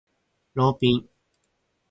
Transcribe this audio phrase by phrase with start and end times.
[0.55, 1.07] ローピン